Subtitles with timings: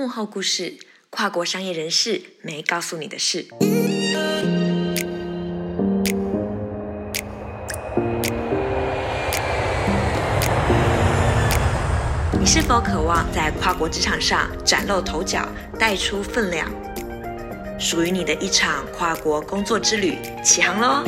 [0.00, 0.78] 幕后故事，
[1.10, 3.48] 跨国商业人士没告诉你的事。
[12.32, 15.46] 你是否渴望在跨国职场上崭露头角，
[15.78, 16.66] 带出分量？
[17.78, 21.04] 属于你的一场跨国工作之旅，起航喽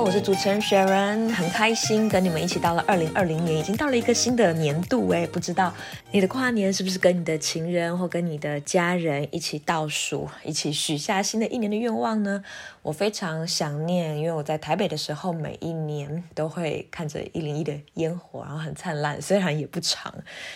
[0.00, 5.72] 我是主持人 Sharon，很开心跟你们一起到了二零二零年，已经到了一个新的年度诶，不知道
[6.10, 12.42] 你的跨年是不是跟你的情人或跟你的家人一起倒数，一起许下新的一年的愿望呢？
[12.82, 20.12] 我非常想念，因为我在台北的时候，每一年都会看着一零一的烟火，然后很灿烂，虽然也不长，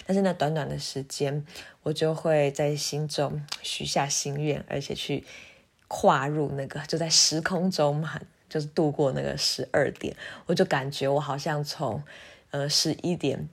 [0.06, 1.44] 但是那短短的时间，
[1.82, 5.24] 我就会在心中许下心愿，而且去
[5.88, 8.18] 跨入那个就在时空中嘛。
[8.48, 12.02] 就是度过那个十二点，我就感觉我好像从
[12.50, 13.48] 呃十一点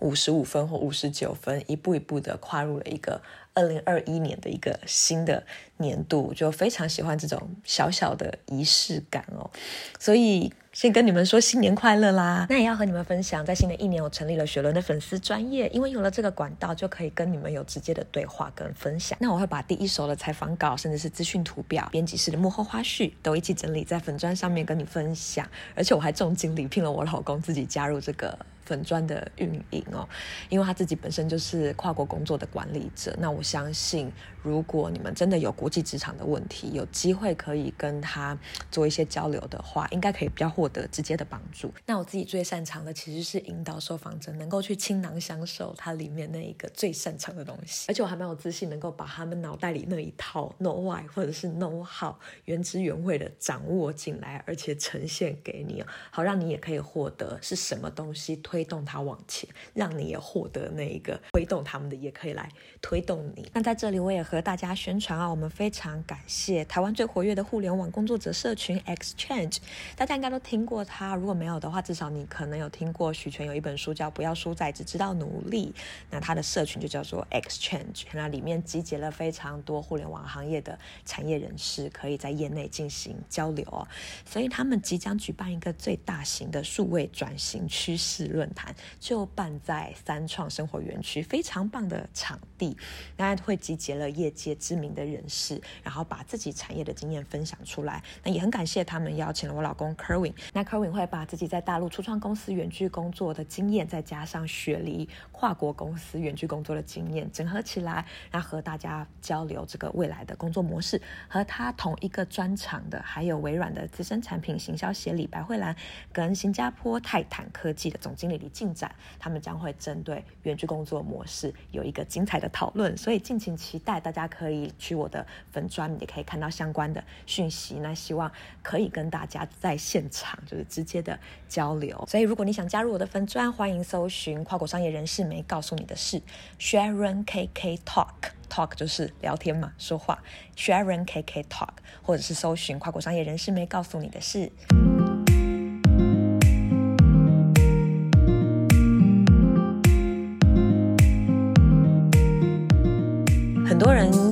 [0.00, 3.22] 五十五分或五十九分，一步一步的跨入了一个
[3.54, 5.44] 二零二一年的一个新的
[5.78, 9.50] 年度，就非常喜欢这种小小的仪式感哦，
[9.98, 10.52] 所以。
[10.76, 12.46] 先跟你们说新年快乐啦！
[12.50, 19.16] 那也要和你们分享，在新的一年，我成立了雪伦的粉丝专业，因为有了这个管道，就可以跟你们有直接的对话跟分享。
[19.18, 25.48] 那我会把第一手的采访稿，甚至是资讯图表、编辑室的幕后花絮，都一起整理在粉砖上面跟你分享。
[25.74, 28.38] 而且我还重金礼聘了我老公自己加入这个。
[28.66, 30.06] 粉砖的运营哦，
[30.50, 33.16] 因为他自己本身就是跨国工作的管理者。
[33.18, 38.36] 那我相信，如果你们真的有国际职场的问题，有机会可以跟他
[38.70, 41.72] 做一些交流的话，应该可以比较获得直接的帮助。
[41.86, 52.14] 那我自己最擅长的其实是引导受访者能够去倾囊相授它里面那一个最擅长的东西，而且我还蛮有自信能够把他们脑袋里那一套 know why 或者是 know how
[52.46, 58.55] 原汁原味的掌握进来，而且呈现给你，好让你也可以获得是什么东西推。
[58.56, 62.48] 推动他往前，让你也获得那一个推动他们的，也可以来
[62.80, 63.46] 推动你。
[63.52, 69.58] 那在这里，我也和大家宣传啊，我们非常感谢台湾最活跃的互联网工作者社群 Exchange，
[69.94, 75.74] 大家应该都听过他，如果没有的话，至少你可能有听过许诠有一本书叫《不要输在只知道努力》，
[76.10, 83.86] 那他的社群就叫做 Exchange，那里面集结了非常多互联网行业的产业人士，可以在业内进行交流哦。
[84.24, 88.45] 所以他们即将举办一个最大型的数位转型趋势论。
[88.46, 92.76] 论坛就办在三创生活园区，非常棒的场地。
[93.16, 98.00] 那会集结了业界知名的人士，然后把自己产业的经验分享出来。
[98.22, 100.32] 那也很感谢他们邀请了我老公 Kerwin。
[100.52, 111.02] 那 Kerwin 会把自己在大陆初创公司远距工作的经验，再加上雪梨跨国公司远距工作的经验整合起来，然后和大家交流这个未来的工作模式。
[111.28, 115.74] 和他同一个专长的，还有微软的资深产品行销协理白慧兰，
[116.12, 118.35] 跟新加坡泰坦科技的总经理。
[118.38, 124.00] 里进展，他们将会针对远距工作模式有一个精彩的讨论，所以敬请期待。
[124.00, 127.76] 大家可以去我的粉专，也可以看到相关的讯息。
[127.80, 128.30] 那希望
[128.62, 132.04] 可以跟大家在现场就是直接的交流。
[132.06, 136.22] 所以如果你想加入我的粉专，欢迎搜寻跨国商业人士没告诉你的事
[136.60, 140.22] ，Sharon KK Talk Talk 就是聊天嘛，说话
[140.56, 141.70] ，Sharon KK Talk，
[142.02, 144.52] 或者是搜寻跨国商业人士没告诉你的事。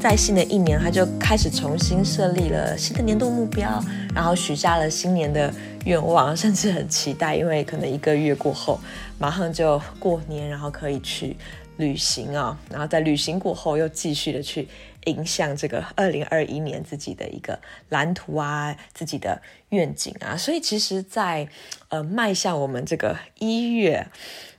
[0.04, 3.82] 在新的一年，他就开始重新设立了新的年度目标，
[4.14, 5.50] 然后许下了新年的
[5.86, 8.78] 愿望，甚至很期待，因为可能一个月过后，
[9.18, 11.34] 马上就过年，然后可以去
[11.78, 14.68] 旅行啊，然后在旅行过后又继续的去
[15.06, 19.40] 迎向这个二零二一年自己的一个蓝图啊，自己的
[19.70, 21.48] 愿景啊，所以其实在，在
[21.88, 24.06] 呃迈向我们这个一月。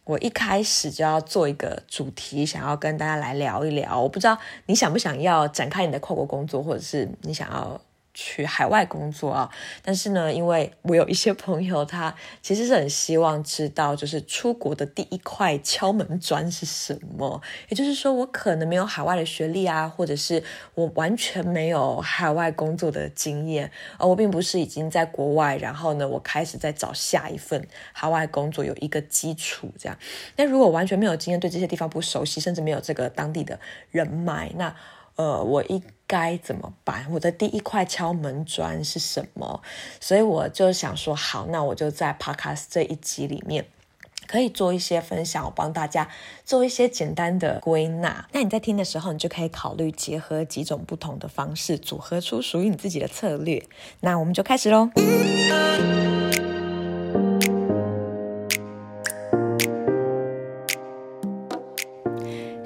[0.05, 3.99] 我一开始就要做一个主题，想要跟大家来聊一聊。
[3.99, 7.79] 我不知道你想不想要展开你的跨国工作，或者是你想要。
[8.15, 9.51] 去海外工作啊，
[9.83, 17.39] 但是呢，因为我有一些朋友，他其实是很希望知道，就是出国的第一块敲门砖是什么。
[17.69, 20.41] 也就是说，我可能没有海外的学历啊，或者是
[20.73, 23.69] 我完全没有海外工作的经验，
[24.00, 29.97] 而我并不是已经在国外，然后呢，我开始在找下一份海外工作，有一个基础这样。
[30.38, 33.59] 那如果完全没有经验，对这些地方不熟悉，甚至没有这个当地的
[33.91, 34.73] 人脉，那
[35.15, 35.81] 呃，我一。
[36.07, 37.07] 该怎么办？
[37.09, 39.59] 我的第一块敲门砖是什么？
[40.00, 43.65] 所以我就想说，好，那我就在 Podcast 这一集里面
[44.27, 46.07] 可以做一些分享，我帮大家
[46.45, 48.27] 做一些简单的归纳。
[48.33, 53.65] 那你在听的时候，你就可以考虑结合几种不同的方式，组合出属于你自己的策略。
[54.01, 54.91] 那我们就开始喽。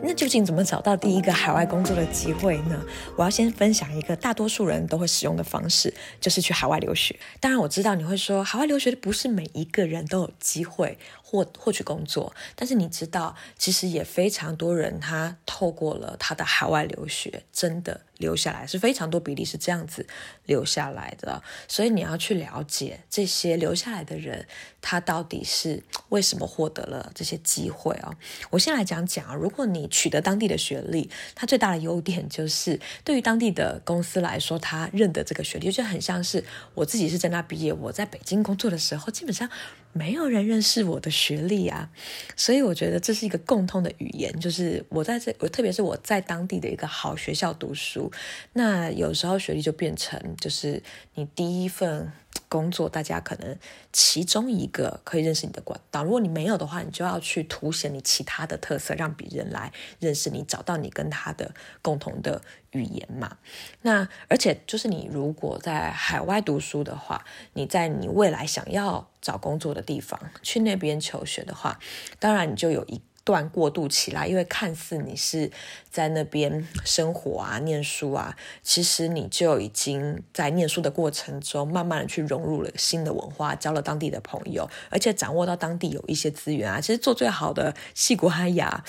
[0.09, 2.83] 那究竟怎么找到第一个海外工作的机会呢？
[3.15, 7.15] 我要先分享一个大多数人都会使用的方式，就是去海外留学。
[7.39, 10.97] 当然，我知道你会说，海外留学的不是每一个人都有机会
[11.29, 18.01] 获获取工作，但是你知道，其实也非常多人他透过了他的海外留学，真的。
[18.19, 20.05] 留下来是非常多比例是这样子
[20.45, 24.45] 留下来的，所以你要去了解这些留下来的人，
[24.81, 28.13] 他到底是为什么获得了这些机会哦。
[28.49, 36.43] 我先来讲讲啊，如果你取得当地的学历，它最大的优点就是对于当地的公司来说，他认得这个学历，就很像是
[36.73, 39.49] 我自己是在那毕业，我在北京工作的时候，基本上。
[39.93, 41.89] 没有人认识我的学历啊，
[42.35, 48.11] 所以我觉得这是一个共通的语言，就是我在这，我特别是我在当地的一个好学校读书，
[48.53, 50.81] 那有时候学历就变成就是
[51.15, 52.11] 你第一份。
[52.47, 53.57] 工作，大家可能
[53.93, 56.03] 其中一个可以认识你的管道。
[56.03, 62.41] 如果你没有的话，你就要去凸显你其他的特色，让别人来认识你，找到你跟他的共同的
[62.71, 63.37] 语言嘛。
[63.81, 67.23] 那而且就是你如果在海外读书的话，
[67.53, 71.79] 你在你未来想要找工作的地方去那边求学的话，
[72.19, 73.01] 当然你就有一。
[73.29, 75.51] 段过渡起来，因为看似你是
[75.91, 86.81] 在那边生活啊、念书啊，其实你就已经在念书的过程中，慢慢的去融入了新的文化，交了当地的朋友，而且掌握到当地有一些资源啊。
[86.81, 88.83] 其实做最好的矽谷哈雅，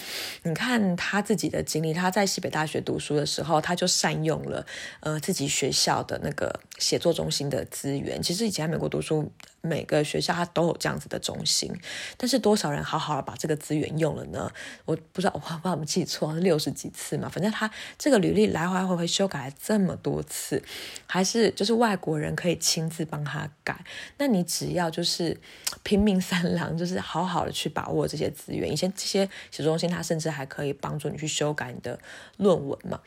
[0.45, 4.65] 你看他自己的经历，他在西北大学读书的时候，他就善用了
[5.01, 8.21] 呃自己学校的那个写作中心的资源。
[8.21, 9.31] 其实以前在美国读书。
[9.63, 11.71] 每个学校它都有这样子的中心，
[12.17, 14.51] 但是多少人好好的把这个资源用了呢？
[14.87, 17.29] 我不知道，我不知道我们记错六十几次嘛？
[17.29, 20.63] 反正他这个履历来来回回修改了这么多次，
[21.07, 23.85] 还是就是外国人可以亲自帮他改。
[24.17, 25.39] 那你只要就是
[25.83, 28.73] 拼命三郎，就是好好的去把握这些资源。
[28.73, 32.01] 以前这些写作中心，它甚至还可以帮助你去修改你的
[32.39, 32.99] 论文嘛。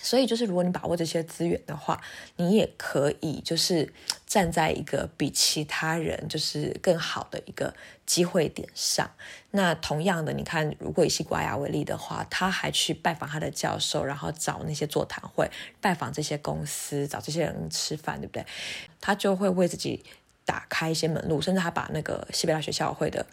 [0.00, 2.00] 所以就是，如果你把握这些资源的话，
[2.36, 3.92] 你也可以就是
[4.26, 7.74] 站在一个比其他人就是更好的一个
[8.06, 9.10] 机会点上。
[9.50, 15.50] 那同样的，你看，如果以矽谷阿雅为例的话，他还去拜访他的教授，然后找那些座谈会，
[15.80, 18.46] 拜访这些公司，找这些人吃饭，对不对？
[19.00, 20.04] 他就会为自己
[20.44, 23.26] 打开一些门路，甚至他把那个西北大学校会的，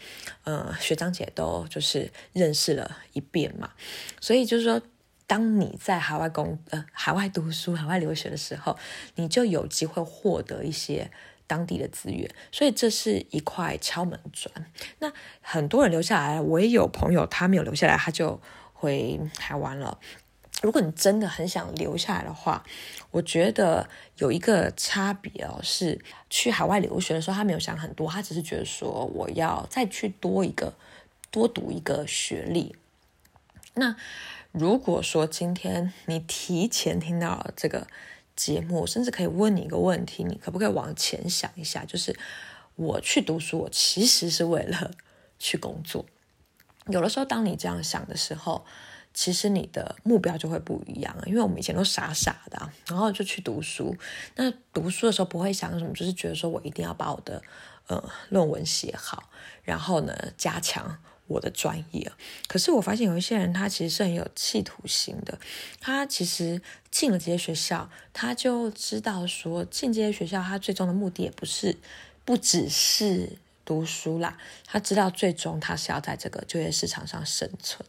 [0.43, 3.71] 呃，学长姐都就是认识了一遍嘛。
[4.19, 4.81] 所以就是说。
[5.27, 8.77] 当你在海外工呃海外读书、海外留学的时候，
[9.15, 11.09] 你就有机会获得一些
[11.47, 14.67] 当地的资源，所以这是一块敲门砖。
[14.99, 15.11] 那
[15.41, 18.39] 很多人留下来，我也有朋友他没有留下来，他就
[18.73, 19.97] 回台湾了。
[20.61, 22.63] 如果你真的很想留下来的话，
[23.09, 25.99] 我觉得有一个差别哦，是
[26.29, 30.73] 去海外留学的时候，他没有想很多，他只是觉得说我要再去多一个
[31.31, 32.75] 多读一个学历，
[33.73, 33.95] 那。
[34.57, 37.87] 如果说今天你提前听到这个
[38.37, 41.83] 节目，甚至可以问你一个问题，你可不可以往前想一下？
[41.83, 42.17] 就是
[42.77, 44.91] 我去读书，我其实是为了
[45.37, 46.05] 去工作。
[46.87, 48.65] 有的时候，当你这样想的时候，
[49.13, 51.13] 其实你的目标就会不一样。
[51.25, 53.93] 因为我们以前都傻傻的，然后就去读书。
[54.37, 57.41] 那读书的时候不会想什么，就是觉得说我一定要把我的
[57.87, 59.29] 呃论文写好，
[59.63, 60.97] 然后呢加强。
[61.27, 62.11] 我的专业，
[62.47, 65.39] 可是我发现有一些人，他其实是很有企图心的。
[65.79, 71.77] 他其实进了这些学校，他就知道说，进这些学校，他最终的目的也不是，
[72.23, 74.37] 不只是读书啦。
[74.65, 77.83] 他知道最终他是要在这个就业市场上生存，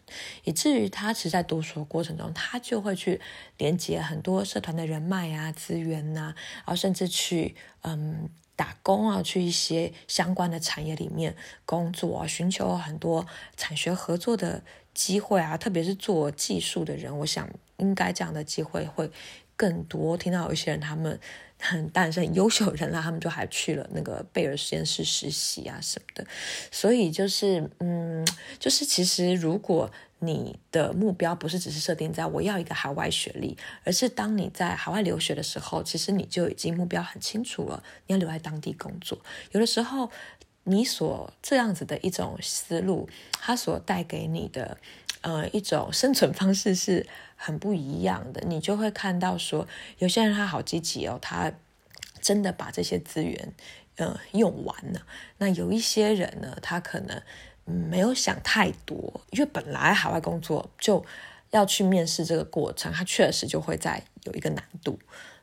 [0.45, 3.21] 以至于他其实，在读书的过程中，他就会去
[3.59, 8.31] 连接很多社团的人脉啊、资源呐、啊，然后甚至去嗯。
[8.57, 14.63] 打工啊，去一些相关的产业里面工作啊，寻求很多产学合作的
[14.95, 19.11] 机会啊，特别是做技术的人，我想应该这样的机会会
[19.57, 20.17] 更多。
[20.17, 21.21] 听到有一些人，他们
[21.61, 26.27] 很但是很优秀人啦，他们就还去了那个贝尔实验室实习啊什么的。
[26.73, 28.27] 所以就是，嗯，
[28.59, 29.93] 就是其实如果。
[30.19, 39.19] 你的目标不是只是设定在我要一个海外学历，而是当你在海外留学的时候，其实你就已经目标很清楚了，你要留在当地工作。
[39.53, 40.11] 有的时候，
[40.65, 44.79] 你所这样子的一种思路，它所带给你的
[45.21, 47.07] 呃一种生存方式是
[47.37, 48.43] 很不一样的。
[48.47, 49.69] 你就会看到说，
[49.99, 51.53] 有些人他好积极哦，他
[52.23, 53.53] 真的把这些资源
[53.97, 55.03] 呃用完了。
[55.37, 57.21] 那有一些人呢，他可能。
[57.67, 61.05] 没有想太多，因为本来海外工作就
[61.51, 64.99] 要去面试这个过程，它确实就会在有一个难度。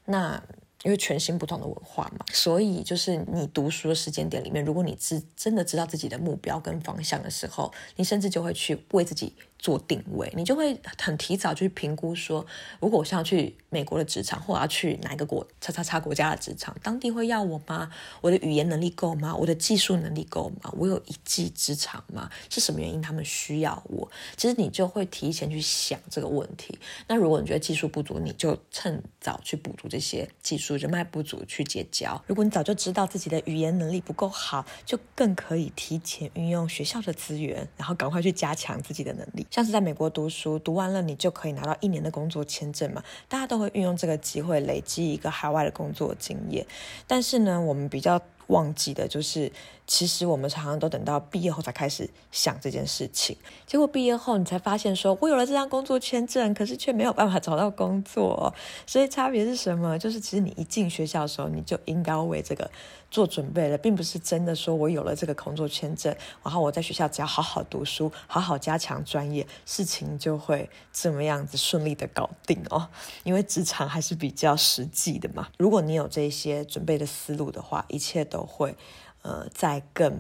[0.06, 0.42] 那
[0.84, 9.34] 因为全新不同的文化嘛，所以就是你读书的时间点里面，如果你知真的知道自己的目标跟方向的时候，你甚至就会去为自己。
[9.64, 12.46] 做定位，你就会很提早去评估说，
[12.82, 17.90] 如果我想要去美国的职场，或者要去哪个国叉叉叉国家的职场，当地会要我吗？
[18.20, 19.34] 我的语言能力够吗？
[19.34, 20.70] 我的技术能力够吗？
[20.78, 22.30] 我有一技之长吗？
[22.50, 24.12] 是什么原因他们需要我？
[24.36, 26.78] 其实你就会提前去想这个问题。
[27.08, 32.22] 那如果你觉得技术不足，你就趁早去补足这些技术，人脉不足去结交。
[32.28, 39.46] 如果你早就知道自己的语言能力不够好，就更可以提前运用学校的资源，然后赶快去加强自己的能力。
[39.50, 46.66] 像是在美国读书，读完了你就可以拿到一年的工作签证嘛，大家都会运用这个机会累积一个海外的工作经验。
[47.08, 49.52] 但是呢，我们比较忘记的就是，
[49.86, 53.36] 其实我们常常都等到毕业后才开始想这件事情，
[53.68, 58.54] 结果毕业后你才发现说，我有了这张工作签证，可是却没有办法找到工作。
[58.86, 59.98] 所以差别是什么？
[60.00, 62.70] 就是其实你一进学校的时候，你就应该为这个。
[63.12, 72.88] 做准备了，并不是真的说我有了这个工作签证，然后我在学校只要好好读书，好好加强专业，事情就会这么样子顺利的搞定哦。
[73.24, 75.48] 因为职场还是比较实际的嘛。
[75.60, 78.76] 如果你有这些准备的思路的话，一切都会
[79.24, 80.14] 呃再更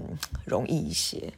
[0.44, 1.32] 容易一些。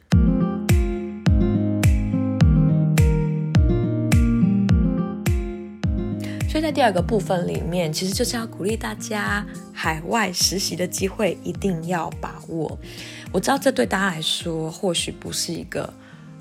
[6.48, 9.44] 所以在第二个部分里面，其实就是要鼓励大家
[9.74, 12.78] 海外实习的机会一定要把握。
[13.30, 15.92] 我知道这对大家来说或许不是一个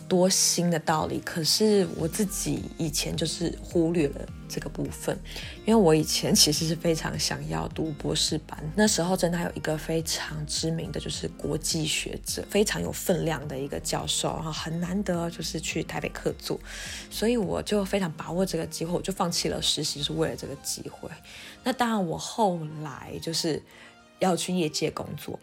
[0.08, 4.26] 多新的道理，可是我自己以前就是忽略了。
[4.48, 5.18] 这个部分，
[5.66, 16.60] 因为我以前其实是非常想要读博士班，那时候真的还有一个非常知名的就是国际学者，非常有分量的一个教授，然后很难得就是去台北客座，
[17.10, 21.10] 所以我就非常把握这个机会，我就放弃了实习，是为了这个机会。
[21.64, 23.60] 那当然，我后来就是
[24.20, 25.40] 要去业界工作，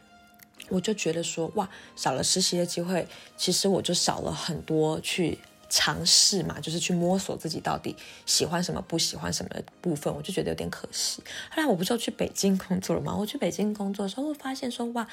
[0.73, 5.39] 我就觉得说，哇，少了实习的机会，其实我就少了很多去。
[5.75, 11.23] 尝试嘛，就是去摸索自己到底喜欢什么、不喜欢什么的部分，我就觉得有点可惜。
[11.51, 13.17] 后来我不就去北京工作了吗？
[13.17, 15.09] 我去北京工作的时候，我发现说，哇，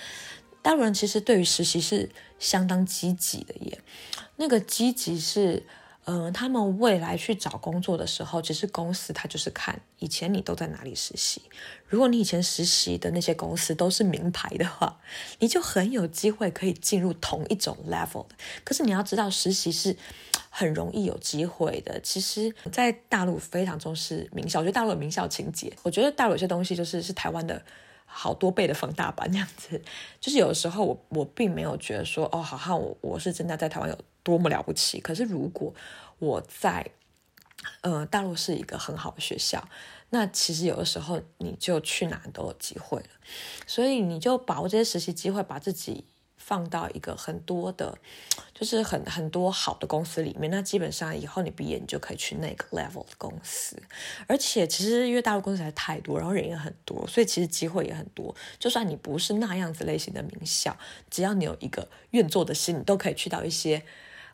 [0.61, 3.79] 大陆人其实对于实习是相当积极的耶。
[4.35, 5.63] 那个积极是。
[6.05, 11.41] 嗯、他们未来去找工作的时候，其实公司他就是看以前你都在哪里实习。
[11.87, 14.99] 如果你以前实习的那些公司都是名牌的话，
[15.37, 18.35] 你就很有机会可以进入同一种 level 的。
[18.63, 19.95] 可是你要知道，实习是
[20.49, 21.99] 很容易有机会的。
[22.01, 25.71] 其实，在大陆非常重视名校，我觉得大陆有名校情节。
[25.83, 27.61] 我觉得大陆有些东西就是是台湾的
[28.05, 29.79] 好多倍的放大版这样子。
[30.19, 33.95] 就是有的时候我我并没有觉得说哦，好像我我是真的在台湾有。
[34.23, 34.99] 多么了不起！
[34.99, 35.73] 可是如果
[36.19, 36.91] 我在，
[37.81, 39.67] 呃，大陆是一个很好的学校，
[40.09, 43.09] 那其实有的时候你就去哪都有机会了。
[43.65, 47.97] 所以你就把握这些实习机会，把自己放到一个很多的，
[48.53, 50.49] 就是很很多好的公司里面。
[50.49, 53.81] 那基本上以后你毕业，你就可以去那个 level 的公司。
[54.27, 58.35] 而且其实因为大陆公司还太多，然后人也很多，所以其实机会也很多。
[58.57, 60.75] 就算你不是那样子类型的名校，
[61.09, 63.83] 只要你有一个愿做的心，你都可以去到一些。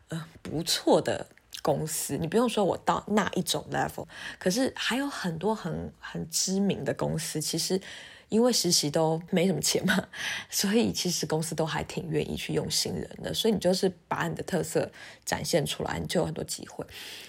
[0.09, 1.27] 呃，不错的
[1.62, 4.05] 公司，你不用说我到那一种 level，
[4.38, 7.81] 可是还有很多很很知名的公司，其实
[8.29, 10.07] 因为实习都没什么钱嘛，
[10.50, 14.91] 所以其实公司都还挺愿意去用新人的，所以你就是把你的特色
[15.25, 16.85] 展现出来，你就有很多机会。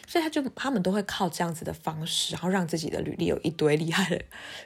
[0.07, 4.23] 所以他就他们都会靠这样子的方式，然后让自己的履历有一堆厉害的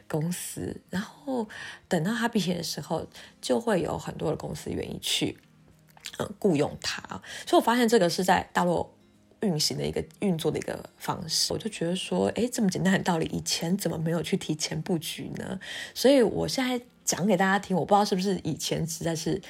[0.08, 1.48] 公司，然后
[1.88, 3.06] 等到他毕业的时候，
[3.40, 5.38] 就会有很多的公司愿意去。
[6.18, 7.02] 嗯，雇佣他，
[7.46, 8.90] 所以我发现这个是在大陆
[9.40, 11.52] 运行的一个运作的一个方式。
[11.52, 15.58] 我就觉得说，哎，这么简单的道理，以前怎么没有去提前布局呢？
[15.94, 19.40] 所以我现在讲给大家听，我不知道是不是以前实在是。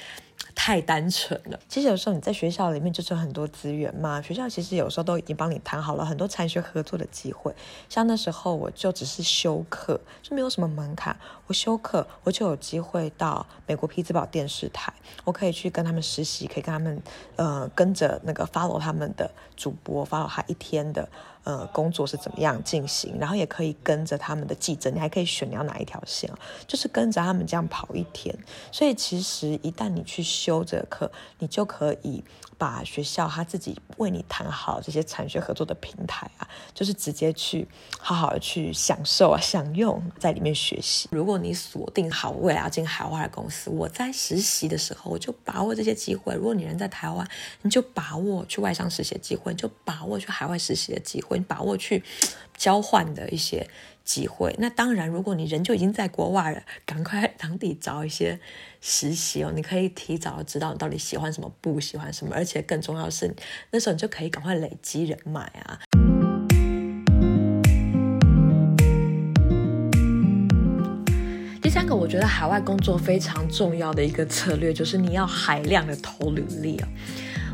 [0.55, 1.59] 太单纯了。
[1.67, 7.55] 其实有时候你在学校里面就是很多资源嘛，学校其实有时候都已经帮你谈好了很多产学合作的机会。
[7.89, 11.15] 像那时候我就只是修课，就没有什么门槛。
[11.47, 14.93] 我修课我就有机会到美国匹兹堡电视台，
[15.23, 17.01] 我可以去跟他们实习，可以跟他们
[17.35, 21.07] 呃跟着那个 follow 他们的主播，follow 他一天的。
[21.43, 23.17] 呃，工作是怎么样进行？
[23.19, 26.29] 然后也可以跟着他们的记者，你还可以选你要哪一条线，
[26.67, 28.35] 就是跟着他们这样跑一天。
[28.71, 32.23] 所以其实一旦你去修这个课，你就可以
[32.59, 37.67] 把学校他自己为你谈好这些产学合作的平台啊，就是直接去
[37.97, 41.09] 好好的去享受啊、享用在里面学习。
[41.11, 46.35] 如果你锁定好未来要进海外的公司，我在实习的时候我就把握这些机会。
[46.35, 47.27] 如果你人在台湾，
[47.63, 51.30] 你就把握去外商实习的机会，就把握去海外实习的机会。
[51.37, 52.03] 你把握去
[52.55, 53.67] 交换的一些
[54.03, 54.55] 机会。
[54.59, 58.39] 那当然，如果你人就已经在国外了，赶快当地找一些
[58.79, 63.33] 实习哦，你可以提早知道你到底喜欢什么，不喜欢什么，而且更重要的是，
[63.71, 65.79] 那时候你就可以赶快累积人脉啊。
[71.61, 76.87] 第三个，我觉得海外工作非常重要的一个策略，就是你要海量的投履历哦。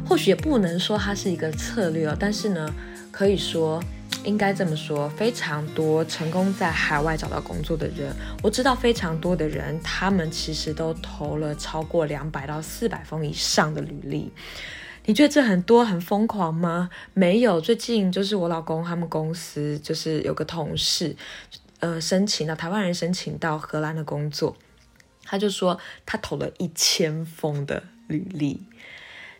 [0.07, 2.73] 或许也不能说它是一个策略哦，但是呢，
[3.17, 3.83] 可以说
[4.25, 14.31] 应该这么说，非常多成功在海外找到工作的人，我知道非常多的人，他们其实都投了超过两百到四百封以上的履历。
[15.05, 16.91] 你觉得这很多很疯狂吗？
[17.15, 21.15] 没有，最近就是我老公他们公司就是有个同事。
[21.79, 24.55] 呃，申请到台湾人申请到荷兰的工作，
[25.23, 28.61] 他就说他投了一千封的履历，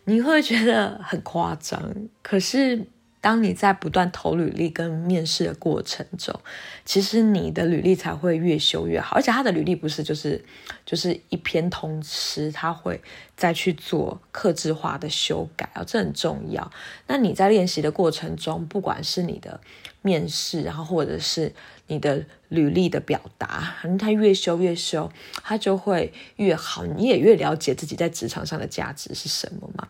[0.04, 1.94] 你会觉得很夸张。
[2.22, 2.84] 可是
[3.20, 6.38] 当你在不断投履历跟面试的过程中，
[6.84, 9.16] 其实你的履历才会越修越好。
[9.16, 10.44] 而且他的履历不是就是
[10.86, 13.00] 就是一篇通吃，他会
[13.36, 16.70] 再去做克制化的修改啊，这很重要。
[17.06, 19.60] 那你在练习的过程中，不管是你的
[20.02, 21.52] 面试，然后或者是
[21.88, 25.10] 你的履历的表达，他越修越修，
[25.42, 26.84] 他就会越好。
[26.84, 29.88] 你也越了解自己在职场上的价值是什么嘛？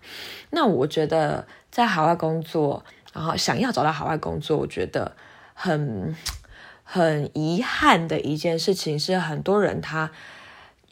[0.50, 2.84] 那我觉得在海外工作，
[3.18, 5.16] 然后想要找到海外工作，我觉得
[5.54, 6.14] 很
[6.84, 10.12] 很遗憾的一件事情是，很多人他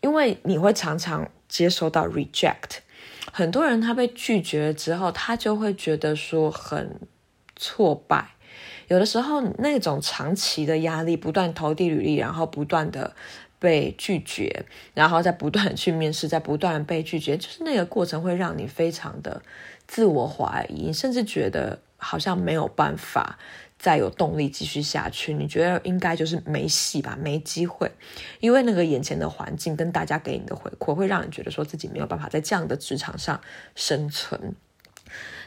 [0.01, 2.79] 因为你会常常接收到 reject，
[3.33, 7.01] 很多人他被拒绝之后，他就会觉得说很
[7.55, 8.31] 挫败。
[8.89, 13.15] 有的时候，那种长期的压力，不断投递履历，然后不断的
[13.59, 19.41] 被拒绝，然后再不断去面试，再不断被拒绝，就是那个过程会让你非常的
[19.87, 23.39] 自我怀疑，甚至觉得好像没有办法
[23.79, 25.35] 再有动力继续下去。
[25.35, 27.91] 你觉得应该就是没戏吧，没机会，
[28.41, 33.41] 因为那个眼前的环境跟大家给你的回馈，会让你觉得说自己没有办法在这样的职场上
[33.75, 34.55] 生存。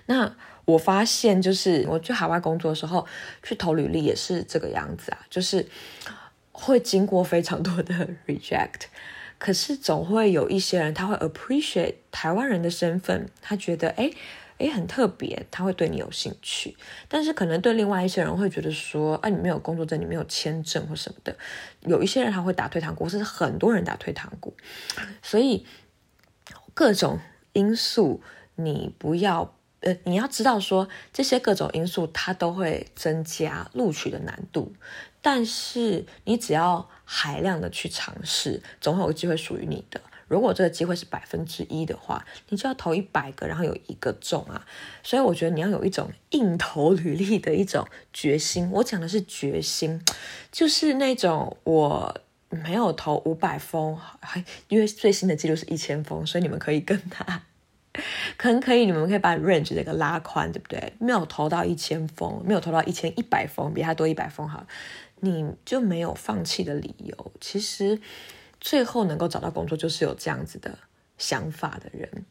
[0.05, 0.35] 那。
[0.65, 3.03] 我发现，就是我去海外工作的时候，
[3.41, 5.67] 去投履历也是这个样子啊，就是
[6.51, 8.81] 会经过非常多的 reject，
[9.39, 14.13] 可是总会有一些人他会 appreciate 台湾人的身份，他觉得诶
[14.59, 16.77] 诶很特别，他会对你有兴趣。
[17.07, 21.35] 但是可能对另外一些人会觉得说，啊你没有工作证，你没有签证或什么的，
[21.81, 24.55] 有一些人他会打退堂鼓，甚至很多人打退堂鼓。
[25.21, 25.65] 所以
[26.73, 27.19] 各种
[27.53, 28.21] 因素，
[28.55, 29.55] 你不要。
[29.81, 34.73] 呃，你要知道说，这些各种因素它都会增加录取的难度，
[35.21, 40.01] 但是你只要海量的去尝试，总会有机会属于你的。
[40.29, 44.65] 如果这个机会是百分之一的话，你就要投一百个，然后有一个中啊。
[45.03, 48.69] 所以我觉得你要有一种硬投履历的一种决心。
[48.71, 50.01] 我讲的是决心，
[50.51, 52.15] 就是那种我
[52.49, 53.97] 没有投五百封，
[54.69, 57.43] 因为最新的记录是一千封，所以你们可以跟他。
[58.37, 60.93] 可能可以，你们可以把 range 这个拉宽，对不对？
[60.99, 64.65] 没有投到一千封，没有投到一千一百封，比他多一百封好，
[65.21, 67.31] 你就没有放弃的理由。
[67.41, 67.99] 其实
[68.59, 70.77] 最后能够找到工作，就是有这样子的
[71.17, 72.25] 想法的人。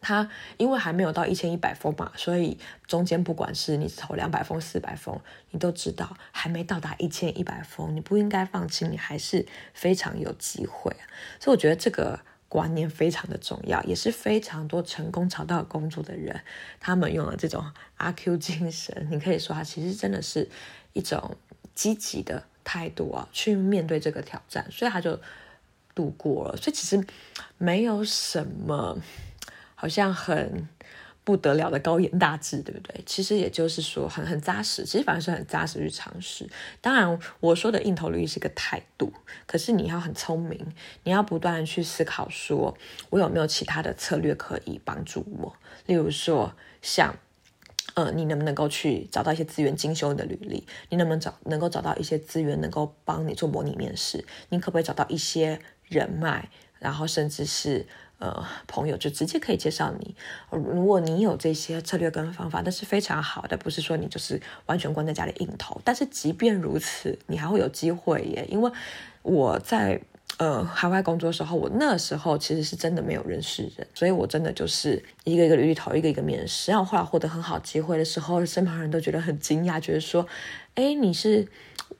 [0.00, 10.94] 他因为还没有到一千一百封嘛，所以中间不管是你投两百封、四百封，你都知道还没到达一千一百封，你不应该放弃，你还是非常有机会。
[11.38, 12.20] 所以我觉得这个。
[12.52, 16.38] 观念非常的重要，也是非常多成功找到工作的人，
[16.78, 17.64] 他们用了这种
[17.96, 19.08] 阿 Q 精神。
[19.10, 20.46] 你可以说，他其实真的是
[20.92, 21.34] 一种
[21.74, 25.18] 积极的态度啊，去面对这个挑战，所以他就
[25.94, 26.56] 度过了。
[26.56, 27.04] 所以其实
[27.58, 28.98] 没有什么，
[29.74, 30.68] 好像很。
[31.24, 33.00] 不得了的高颜大志，对不对？
[33.06, 36.50] 其实也就是说很很扎实，其实反而是很扎实去尝试。
[36.80, 39.12] 当然，我说的硬投履历是个态度，
[39.46, 40.74] 可是你要很聪明，
[41.04, 42.76] 你要不断去思考，说
[43.10, 45.54] 我有没有其他的策略可以帮助我？
[45.86, 46.52] 例如说，
[46.82, 47.14] 像，
[47.94, 50.66] 呃，你能不能够去找到一些资源精修你的履历？
[50.88, 54.24] 你能不能找能够找到一些资源能够帮你做模拟面试？
[54.48, 55.60] 你可不可以找到一些
[55.92, 56.48] 人脉？
[56.78, 57.86] 然后甚至是。
[58.18, 60.14] 呃，朋友就直接可以介绍你。
[60.48, 63.56] 如果你有这些策略跟方法，那是非常好的。
[63.56, 65.80] 不是说你就是完全关在家里硬投。
[65.82, 68.46] 但是即便如此，你还会有机会耶。
[68.48, 68.70] 因为
[69.22, 70.00] 我在
[70.36, 76.70] 呃海外工作的时候，我那时候其实是真的没有认识人，所以我真的就是一个一个履历投，一个一个面试。
[76.70, 80.24] 然后后来获得很好机会的时候，身旁人都觉得很惊讶，觉得说
[80.76, 81.48] ：“哎，你是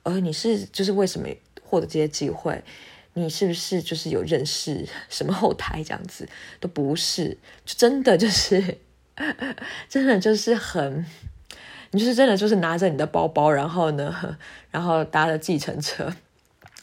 [0.05, 1.26] 呃你是就是为什么
[1.64, 2.62] 获得这些机会？”
[3.14, 6.29] 你是不是就是有认识什么后台这样子？
[6.59, 8.79] 都不是，就真的就是，
[9.88, 11.05] 真的就是很，
[11.90, 14.38] 你就是真的就是拿着你的包包，然后呢，
[14.70, 16.11] 然后搭着计程车，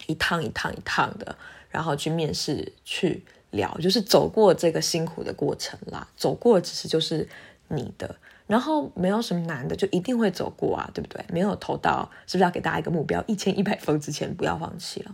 [0.05, 1.35] 一趟一趟一趟的，
[1.69, 6.07] 然后去面试去聊，就是走过这个辛苦的过程啦。
[6.15, 7.27] 走过其实就是
[7.69, 8.15] 你的，
[8.45, 11.25] 然后没有什么难的，就一定会走过啊，对不对？
[11.33, 13.23] 没有投到，是不是要给大家一个目标？
[13.27, 15.11] 一千一百分之前不要放弃了。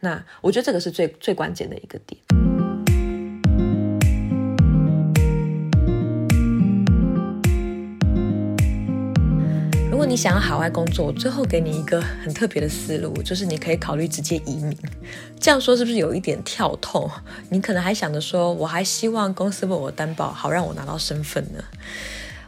[0.00, 2.20] 那我觉得这个是最最关键的一个点。
[9.90, 14.76] 如果你想要海外工作，我最后给你一个很特别的思路，就是你可以考虑直接移民。
[15.40, 17.10] 这样说是不是有一点跳痛？
[17.48, 21.64] 你可能还想着说，我还希望公司为我担保，好让我拿到身份呢。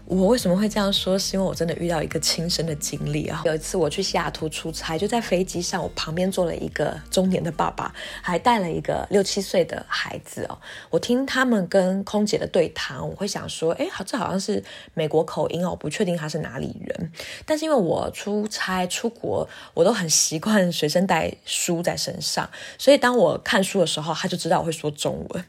[0.09, 1.19] 我为什么会这样说？
[1.19, 3.43] 是因为我真的遇到一个亲身的经历啊！
[3.45, 10.59] 有一次我去西雅图出差，就在飞机上，我旁边坐了一个中年的爸爸，还带了一个六七岁的孩子哦。
[10.89, 17.13] 我听他们跟空姐的对谈，我会想说，哎，这好像是美国口音哦，我不确定他是哪里人。
[17.45, 25.45] 但是因为我出差出国，我都很习惯随身带书在身上，所以当我看书的时候，他就知道我会说中文。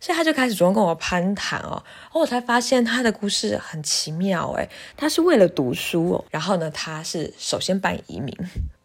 [0.00, 8.32] 所以他就开始主动跟我攀谈哦，然后我才发现他的故事很奇妙诶，他是为了读书哦，然后呢，他是首先办移民，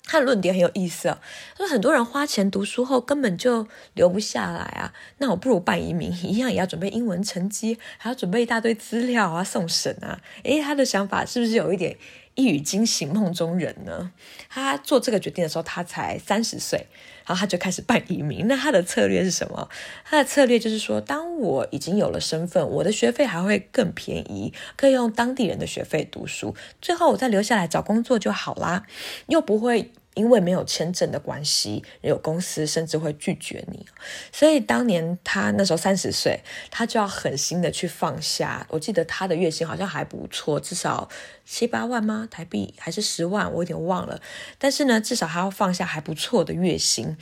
[0.05, 1.17] 他的论点很有意思哦，
[1.55, 11.95] 说很多人花钱读书后根本就留不下来啊，那我不如办移民，一样也要准备英文成绩，还要准备一大堆资料啊，送审啊，诶，他的想法是不是有一点
[12.35, 14.11] 一语惊醒梦中人呢？
[14.49, 16.87] 他做这个决定的时候，他才三十岁。
[17.25, 19.69] 然后他就开始办移民，那他的策略是什么？
[20.05, 28.83] 他的策略就是说，当我已经有了身份，我的学费还会更便宜，可以用当地人的学费读书，最后我再留下来找工作就好啦，
[29.27, 29.91] 又不会。
[30.15, 33.85] 因为没有签证的关系，有公司甚至会拒绝你，
[34.31, 38.65] 所以当年他那时候三十岁，他就要狠心的去放下。
[38.69, 41.09] 我记得他的月薪好像还不错，至少
[41.45, 42.27] 七八万吗？
[42.29, 43.51] 台币还是十万？
[43.51, 44.21] 我有点忘了。
[44.59, 47.17] 但是呢，至少他要放下还不错的月薪，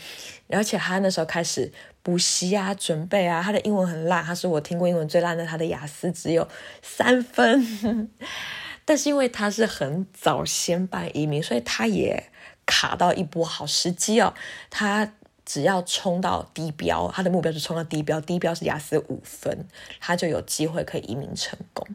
[0.49, 1.71] 而且他那时候开始
[2.03, 3.41] 补习啊，准备啊。
[3.41, 6.45] 他的英文很烂，他是我听过英文最烂的，他的雅思只有
[6.81, 8.09] 三分。
[8.83, 12.25] 但是因为他是很早先办移民，所以他也。
[12.65, 14.33] 卡到一波好时机哦，
[14.69, 19.67] 他只要冲到低标，他的目标是冲到低标，低标是雅思五分，
[19.99, 21.85] 他就有机会可以移民成功。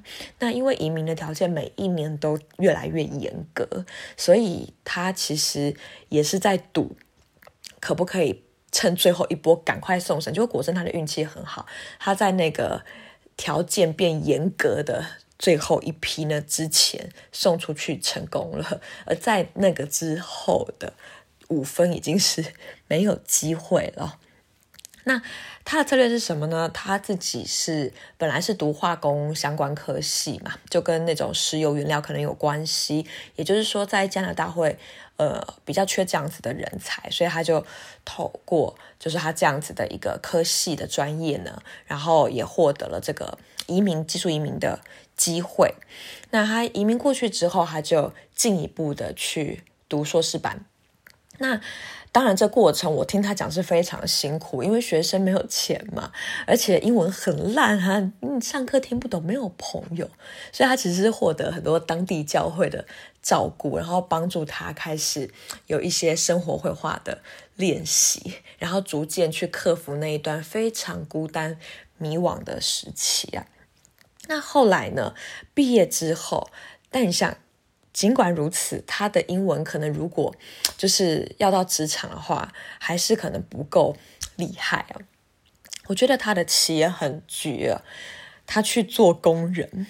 [0.40, 5.74] 那因为移民的条件每一年都越来越严格，所以他其实
[6.10, 6.96] 也是在赌，
[7.80, 10.34] 可不可以趁最后一波赶快送审。
[10.34, 11.66] 结果果真他的运气很好，
[11.98, 12.84] 他在那个
[13.36, 15.04] 条件变严格的。
[15.38, 20.92] 最后一批呢，之前送出去成功了， 而在那个之后的
[21.48, 22.54] 五分已经是
[22.88, 24.18] 没有机会了。
[25.08, 25.22] 那
[25.64, 26.68] 他的策略是什么呢？
[26.74, 33.06] 他自己是本来是读化工相关科系嘛，就跟那种石油原料可能有关系。
[33.36, 34.76] 也就是说，在加拿大会
[35.16, 37.64] 呃比较缺这样子的人才，所以他就
[38.04, 44.80] 透过就是他这样子的一个科系的专业呢，然后也获得了这个移民技术移民的
[45.16, 45.74] 机会，
[46.30, 50.64] 那他移民过去之后，他就进一步的去读硕士班。
[51.38, 51.60] 那
[52.12, 56.10] 当然，这过程我听他讲是非常辛苦，因为学生没有钱嘛，
[56.46, 60.08] 而且英文很烂哈，你上课听不懂，没有朋友，
[60.50, 62.86] 所以他其实是获得很多当地教会的
[63.20, 65.30] 照顾，然后帮助他开始
[65.66, 67.18] 有一些生活绘画的
[67.56, 71.58] 练习，然后逐渐去克服那一段非常孤单
[71.98, 73.44] 迷惘的时期啊。
[74.28, 75.14] 那后来呢？
[75.54, 76.50] 毕业之后，
[76.90, 77.36] 但你想，
[77.92, 80.34] 尽管如此，他的英文可能如果
[80.76, 83.96] 就是要到职场的话，还是可能不够
[84.36, 85.00] 厉害啊。
[85.86, 87.80] 我觉得他的企业很绝，
[88.46, 89.86] 他去做工人。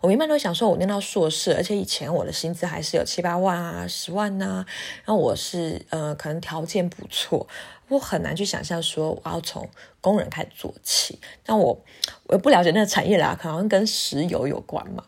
[0.00, 4.66] 我一般都想说，我念到硕士，而且以前我的薪资还是有七八万啊、十万呐、啊，
[5.04, 7.46] 然后我是呃，可能条件不错，
[7.88, 9.68] 我很难去想象说我要从
[10.00, 11.18] 工人开始做起。
[11.44, 11.84] 但我
[12.24, 15.04] 我不了解那个产业啦，可能跟石油有关嘛。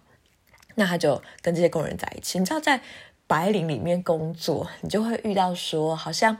[0.75, 2.81] 那他就跟这些工人在一起，你知道在
[3.27, 6.39] 白领里面工作，你就会遇到说，好像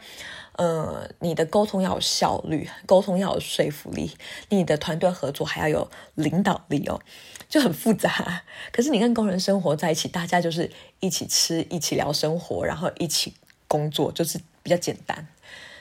[0.53, 4.17] 呃，你的沟通要有效率，沟通要有说服力，
[4.49, 7.01] 你的团队合作还要有领导力哦。
[7.49, 10.71] 就很复杂，可是你跟工人生活在一起，大家就是
[11.01, 13.35] 一起吃，一起聊生活，然后一起
[13.67, 15.27] 工作，就是比较简单。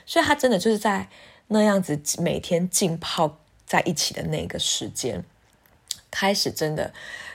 [0.08, 1.06] 所以他真的就是在
[1.48, 5.22] 那样子每天浸泡在一起的那个时间，
[6.10, 6.94] 开始真的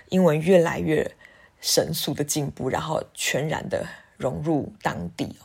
[0.10, 1.16] 英文越来越
[1.62, 5.36] 神速的进步，然后全然的融入当地，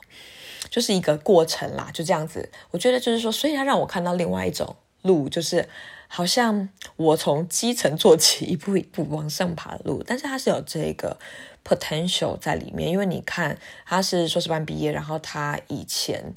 [0.70, 1.90] 就是一个过程啦。
[1.92, 5.68] 就这样子，我觉得就是说，所以他让我看到另外一种路，就是。
[6.10, 11.18] 好像我从基层做起，一步一步往上爬的路，但是它是有这个
[11.62, 16.32] potential 在里面，因为你看他是硕士班毕业，然后他以前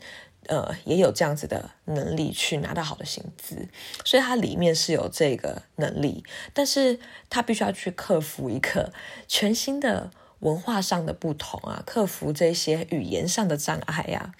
[0.48, 3.68] 呃也有这样子的能力去拿到好的薪资，
[4.04, 6.24] 所以他里面是有这个能力，
[6.54, 7.00] 但是
[7.30, 8.92] 他必须要去克服一个
[9.28, 14.34] 全新的文化上的不同啊，克服这些语言上的障碍呀、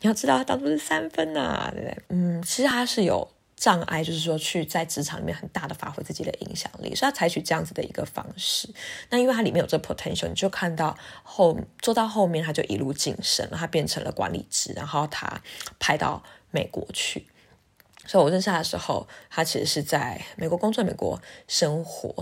[0.00, 2.02] 你要知道，他当初是三分啊，对不对？
[2.08, 3.28] 嗯，其实他是有。
[3.58, 8.68] 障碍就是说，去在职场里面很大的发挥自己的影响力，所以他采取这样子的一个方式。
[9.10, 15.42] 那因为他里面有这 potential，你就看到后做到后面，他就一路晋升了，他变成了管理职，然后他
[15.80, 17.26] 派到美国去。
[18.06, 22.14] 所以我认识他的时候，他其实是在美国工作、美国生活，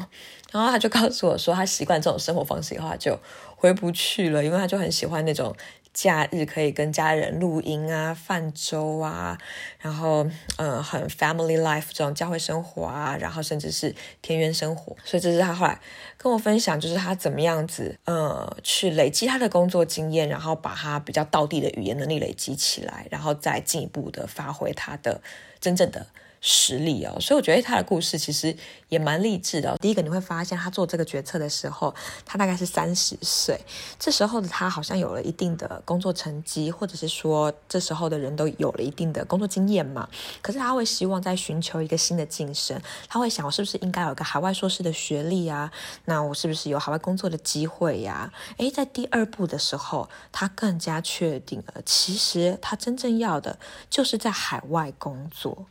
[0.51, 3.21] 然后他就告诉我说，他习惯这种生活方式以后，他就
[3.57, 5.55] 回不去了，因为他就很喜欢那种。
[5.97, 9.39] 假日可以跟家人露营啊、泛舟啊，
[9.79, 10.27] 然后
[10.59, 14.95] 嗯，很 family life 这种教会生活啊，然后甚至是田园生活。
[15.07, 15.81] 所以这是他后来
[16.19, 25.23] 跟我分享，就是他怎么样子呃去累积他的工作经验，然后把他比较道地的语言能力累积起来，然后再进一步的发挥他的
[25.59, 26.07] 真正的。
[26.41, 28.57] 实力哦，所以我觉得他的故事其实
[28.89, 29.77] 也蛮励志的哦。
[29.81, 31.95] 第一个你会发现，他做这个决策的时候，
[32.25, 33.59] 他大概是三十岁，
[33.99, 40.09] 这时候的他好像有了一定的工作成绩，或者是说这时候的人都有了一定的工作经验嘛。
[40.41, 45.73] 可是他会希望在寻求一个新的晋升，他会想，我是不是应该有个海外硕士的学历啊？
[46.05, 48.33] 那我是不是有海外工作的机会呀？
[48.59, 53.59] 诶，在第二步的时候，他更加确定了，其实他真正要的
[53.91, 55.67] 就是在海外工作。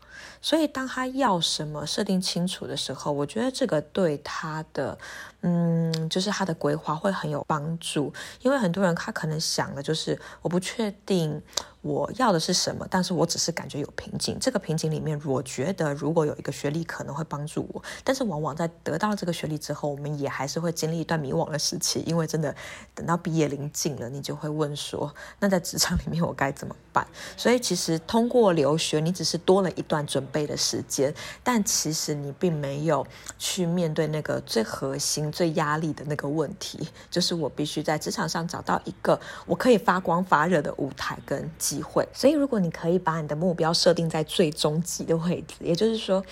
[0.46, 4.96] 所以，当他要什么设定清楚的时候，我觉得这个对他的，
[5.42, 8.14] 嗯，就是他的规划会很有帮助。
[8.44, 11.42] 因为很多人他可能想的就是，我不确定。
[11.82, 12.88] 我要的是什么？
[12.90, 14.38] 但是我只是感觉有瓶颈。
[14.40, 17.84] 这个瓶颈里面，我觉得如果有一个学历可能会帮助我。
[18.04, 22.04] 但是往往在得到了这个学历之后，我们也还是会经历一段迷惘的时期。
[22.06, 22.56] 因为真的
[22.94, 26.76] 等到毕业临近了，你就会问说：那在职场里面我该怎么
[27.36, 31.12] 所以其实通过留学，你只是多了一段准备的时间，
[31.44, 33.06] 但其实你并没有
[33.40, 46.24] 去面对那个最核心、最压力的那个问题，就是我必须在职场上找到一个我可以发光发热的舞台跟机会，所以如果你可以把你的目标设定在最终极的位置，也就是说，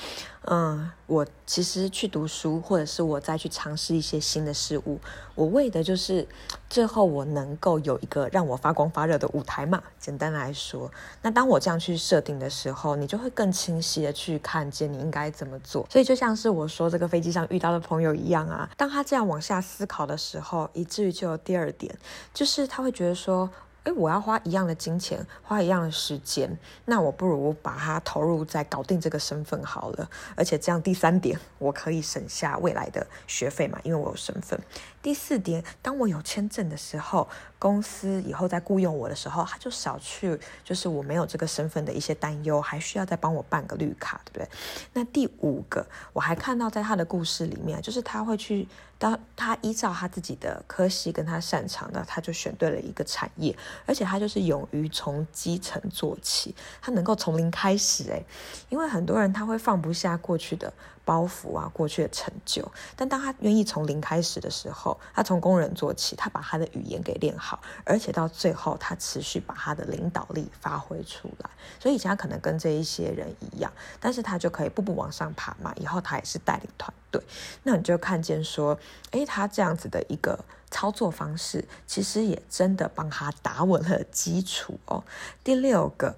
[0.45, 4.99] 嗯，我其实去读书，或者是我再去尝试一些新的事物，
[5.35, 6.27] 我为的就是
[6.69, 9.81] 最后我能够有一个让我发光发热的舞台嘛。
[9.97, 15.87] 简单来说，那当我这样去设定的时候，你就会更清晰的去看见你应该怎么做。
[15.89, 21.97] 所以就像是我说这个飞机上遇到的朋友一样啊，当他这样往下思考的时候，以至于就有第二点，
[22.33, 23.49] 就是他会觉得说。
[23.83, 30.09] 诶，我要花一样的金钱，花一样的时间，那我不如把它投入在搞定这个身份好了。
[30.35, 34.57] 而且这样，第三点，我可以省下未来的学费嘛，因为我有身份。
[35.03, 37.27] 第四点，当我有签证的时候，
[37.59, 44.49] 公司以后再雇佣我的时候，他就少去就是我没有这个身份的一些担忧，还需要再帮我办个绿卡，对不对？
[44.93, 48.65] 那第五个，我还看到在他的故事里面，就是他会去，
[48.97, 53.53] 当他依照他自己的科系跟他擅长的，他就选对了一个产业，
[53.85, 58.25] 而且他就是勇于从基层做起，他能够从零开始，诶，
[58.69, 60.71] 因为很多人他会放不下过去的。
[61.05, 71.49] 包袱啊，过去的成就，但当他愿意从零开始的时候，他从工人做起，他把他的语言给练好，而且到最后，他持续把他的领导力发挥出来。
[71.79, 75.73] 所以以前他可能跟这一些人一样，但是他就可以步步往上爬嘛。
[75.75, 77.21] 以后他也是带领团队，
[77.63, 78.77] 那你就看见说，
[79.11, 80.39] 诶，他这样子的一个
[80.71, 85.03] 操作方式，其实也真的帮他打稳了基础哦。
[85.43, 86.15] 第六个。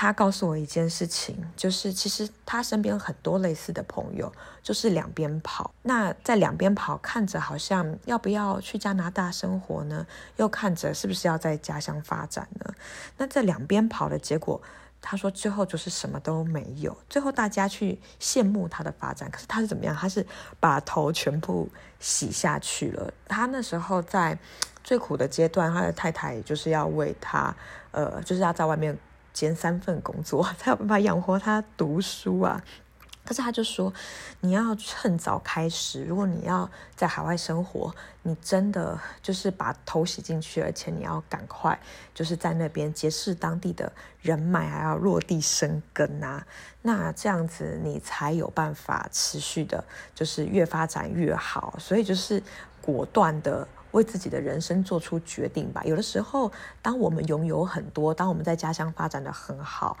[0.00, 4.32] 他告诉我一件事情，就是其实他身边很多类似的朋友，
[4.62, 5.72] 就是两边跑。
[5.82, 10.06] 那在两边跑，看着好像要不要去加拿大生活呢？
[10.36, 12.72] 又看着是不是要在家乡发展呢？
[13.16, 14.62] 那在两边跑的结果，
[15.02, 16.96] 他说最后就是什么都没有。
[17.10, 19.96] 最后大家去羡慕他的发展，可是他是怎么样？
[19.96, 20.24] 他是
[20.60, 23.12] 把头全部洗下去了。
[23.26, 24.38] 他那时候在
[24.84, 27.52] 最苦的阶段，他的太太就是要为他，
[27.90, 28.96] 呃，就是要在外面。
[29.38, 32.60] 兼三份工作 才有办法养活他读书啊！
[33.24, 33.92] 可是他就说，
[34.40, 36.02] 你要趁早开始。
[36.02, 41.78] 如果你要在海外生活，你真的就是把头洗进去，而且你要赶快
[42.12, 46.44] 就是在那边结识当地的人脉，还要落地生根啊！
[46.82, 49.84] 那这样子你才有办法持续的，
[50.16, 51.76] 就是越发展越好。
[51.78, 52.42] 所以就是
[52.82, 53.68] 果断的。
[53.92, 55.82] 为自己的人生做出决定吧。
[55.84, 56.50] 有的时候，
[56.82, 59.96] 当我们拥有很多，当我们在家乡发展的很好，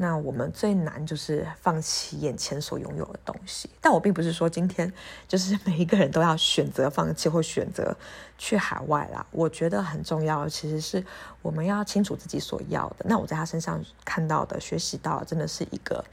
[0.00, 3.68] 那我们最难就是放弃眼前所拥有的东西。
[3.80, 4.92] 但我并不是说今天
[5.26, 7.96] 就是每一个人都要选择放弃或选择
[8.38, 9.26] 去海外啦。
[9.32, 11.04] 我觉得很重要其实是
[11.42, 13.06] 我们要清楚自己所要的。
[13.06, 16.04] 那我在他身上看到的、学习到，真的是一个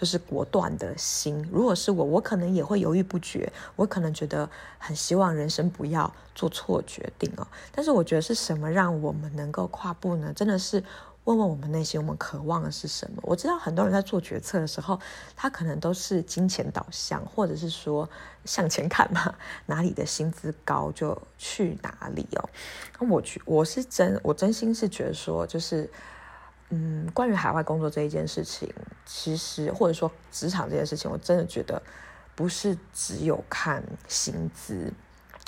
[0.00, 1.46] 就是果断的心。
[1.52, 7.46] 如果是我，我可能也会犹豫不决，我可能觉得很希望人生不要做错决定哦。
[7.70, 10.32] 但是我觉得是什么让我们能够跨步呢？
[10.34, 10.82] 真的是。
[11.24, 13.22] 问问我们内心，我们渴望的是什么？
[13.22, 15.00] 我知道很多人在做决策的时候，
[15.34, 18.08] 他可能都是金钱导向，或者是说
[18.44, 19.34] 向前看嘛，
[19.66, 22.48] 哪里的薪资高就去哪里哦。
[23.08, 25.88] 我觉我是真，我真心是觉得说，就是
[26.68, 28.70] 嗯，关于海外工作这一件事情，
[29.06, 31.82] 其实或者说职场这件事情，我真的觉得
[32.34, 34.92] 不是只有看薪资。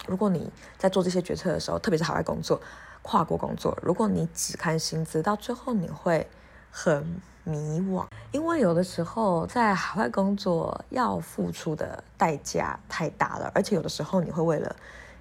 [0.06, 2.60] 如果你在做这些决策的时候，特别是海外工作。
[3.06, 6.28] 跨国工作，如果你只看薪资，到最后你会
[6.72, 14.74] 很迷惘，因为有的时候在海外工作要付出的代价太大了，而且有的时候你会为了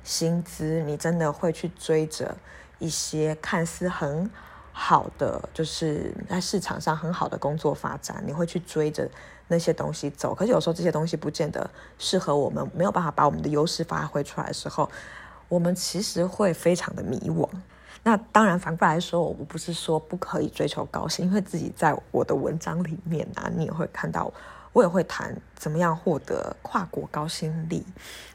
[0.03, 2.35] 薪资，你真的会去追着
[2.79, 4.27] 一些看似很
[4.73, 9.07] 好的，就是在市场上很好的工作发展，你会去追着
[9.47, 11.69] 那些东西走，可是有时候这些东西不见得
[11.99, 14.89] 适合我们，没有办法把我们的优势发挥出来的时候，
[15.47, 17.47] 我们其实会非常的迷惘。
[18.07, 24.31] 那当然，反过来说，我不是说不可以追求高薪，因为自己在我的文章里面啊，你也会看到，
[24.73, 27.83] 我也会谈怎么样获得跨国高薪力。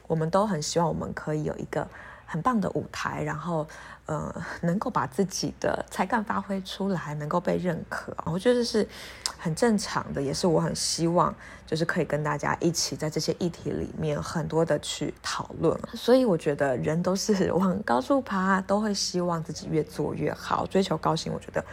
[0.07, 1.87] 我们都很希望我们可以有一个
[2.31, 3.67] 很棒的舞台，然后。
[4.07, 8.85] 呃，能够把自己的才干发挥出来，能够被认可，我觉得是
[9.37, 11.33] 很正常的，也是我很希望，
[11.65, 15.79] 就是可以跟大家一起在这些议题里面很多的去讨论。
[15.93, 21.63] 所以我觉得人都是往高处爬，都会希望自己越做越好，追求高薪，我觉得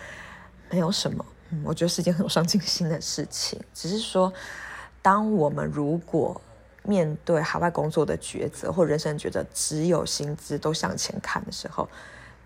[0.70, 3.60] 没有什么，嗯，我觉得是一件很有上进心的事情。
[3.74, 4.32] 只是说，
[5.02, 6.40] 当我们如果
[6.88, 11.86] 面对海外工作的抉择或人生抉择，只有薪资都向前看的时候。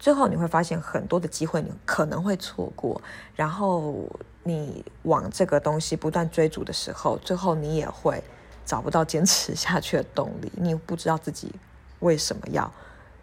[0.00, 3.00] 最后你会发现很多的机会你可能会错过，
[3.36, 4.04] 然后
[4.42, 8.20] 你往这个东西不断追逐的时候，最后你也会
[8.66, 10.50] 找不到坚持下去的动力。
[10.56, 11.54] 你不知道自己
[12.00, 12.68] 为什么要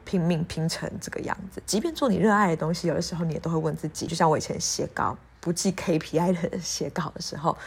[0.05, 1.61] 拼命拼成这个样子。
[1.65, 4.07] 即便做你热爱的东西，有的时候你也都会问自己。
[4.07, 7.57] 就像我以前写稿不计 KPI 的写稿的时候。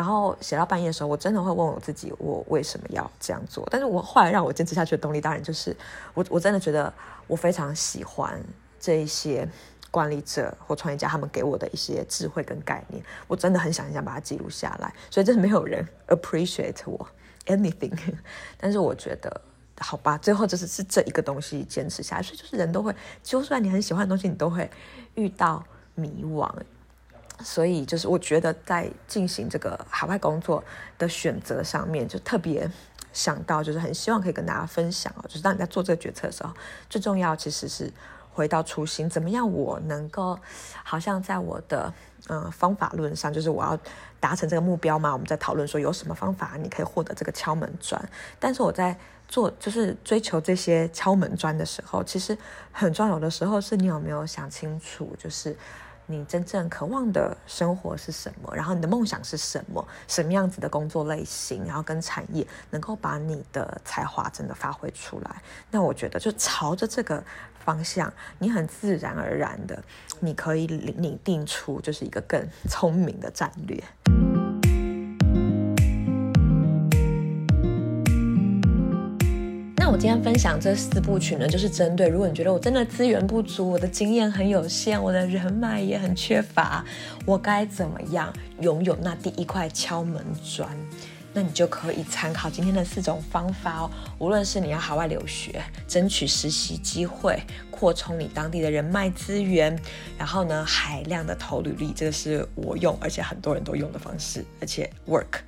[0.00, 3.68] 然后写到半夜的时候，我真的会问我自己，我为什么要这样做？
[3.70, 5.76] 但是我后来让我坚持下去的动力，当然就是
[6.14, 6.90] 我，我真的觉得
[7.26, 8.42] 我非常喜欢
[8.80, 9.46] 这一些
[9.90, 14.90] 管理者或创业家他们给我的一些智慧跟概念，我真的很想很想把它记录下来。
[15.10, 17.06] 所以真的没有人 appreciate 我
[17.44, 17.92] anything，
[18.56, 19.38] 但是我觉得
[19.80, 22.22] 好吧，最后就是是这一个东西坚持下来。
[22.22, 24.70] 所以就是人都会，就算你很喜欢的东西，你都会
[25.14, 25.62] 遇到
[25.94, 26.50] 迷惘。
[27.42, 30.62] 所以，就是我觉得在进行这个海外工作
[30.98, 32.70] 的选择上面，就特别
[33.12, 35.24] 想到，就是很希望可以跟大家分享哦。
[35.28, 36.52] 就是当你在做这个决策的时候，
[36.88, 37.92] 最重要其实是
[38.32, 40.38] 回到初心，怎么样我能够
[40.84, 41.92] 好像在我的
[42.28, 43.76] 嗯、方法论上，就是我要
[44.20, 45.12] 达成这个目标嘛。
[45.12, 48.00] 我们在讨论说有什么方法你可以获得这个敲门砖，
[48.38, 52.36] 但是我在做就是追求这些敲门砖的时候，其实
[52.70, 55.56] 很重要的时候是你有没有想清楚，就是。
[56.10, 58.52] 你真正渴望的生活是什么？
[58.52, 59.86] 然后你的梦想是什么？
[60.08, 61.64] 什么样子的工作类型？
[61.64, 65.40] 然后跟产业能够把你的才华真的发挥出来？
[65.70, 67.22] 那我觉得就朝着这个
[67.64, 69.80] 方向，你很自然而然的，
[70.18, 70.66] 你可以
[70.98, 73.80] 拟定出就是一个更聪明的战略。
[79.92, 86.84] 我今天分享这四部曲呢，就是针对如果你觉得我真的资源不足，我的经验很有限，我的人脉也很缺乏，
[87.26, 90.68] 我该怎么样拥有那第一块敲门砖？
[91.32, 93.90] 那你就可以参考今天的四种方法哦。
[94.20, 99.76] 无论是你要海外留学，争取实习机会，扩充你当地的人脉资源，
[100.16, 105.40] 然后呢，海量的投履历，这个是我用而且很多人都用的方式，而且 work。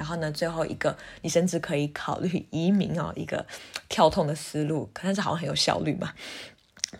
[0.00, 3.44] 然后呢，最后一个，你甚至可以考虑移民哦，一个
[3.86, 6.14] 跳痛的思路，但是好像很有效率嘛，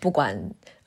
[0.01, 0.39] 不管。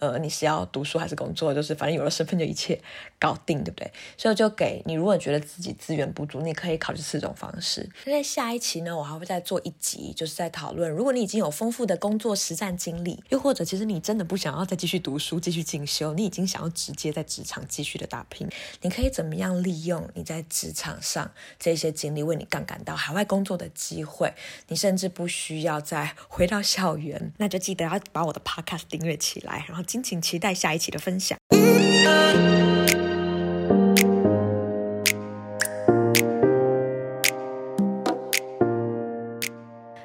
[0.04, 1.54] 呃，你是要读书还是工作？
[1.54, 2.78] 就是反正有了身份就一切
[3.18, 3.90] 搞定，对不对？
[4.18, 7.90] 所以就给你，如果觉得自己资源不足，你可以考虑四种方式。
[8.04, 18.46] 那在下一期呢，我还会再做一集，就是在讨论，如果你已经有丰富的工作实战经历，又或者其实你真的不想要再继续读书、继续进修，你已经想要直接在职场继续的打拼，
[18.82, 24.34] 你可以怎么样利用你在职场上这些经历，为你杠杆到海外工作的机会？
[24.68, 29.82] 你甚至不需要再回到校园，那就记得要把我的 podcast 订阅起来，然后。
[29.94, 31.38] 敬请期待下一期的分享。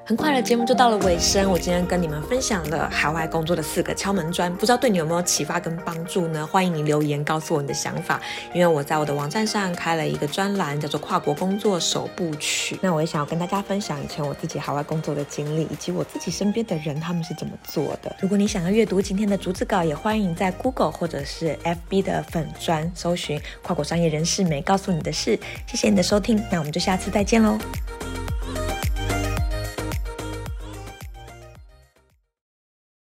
[0.08, 6.46] 很快的节目就到了尾声，我今天跟你们分享了海外工作的四个敲门砖，不知道对你有没有启发跟帮助呢？
[6.46, 8.18] 欢迎你留言告诉我你的想法，
[8.54, 12.74] 因为我在我的网站上开了一个专栏，叫做《跨国工作首部曲》。
[12.80, 18.16] 那我也想要跟大家分享以前我自己海外工作的经历，以及我自己身边的人他们是怎么做的。
[18.18, 25.38] 如果你想要阅读今天的逐字稿，也欢迎在 Google 或者是 FB 的粉专搜寻“跨国商业人士没告诉你的事”。
[25.68, 27.58] 谢谢你的收听，那我们就下次再见喽。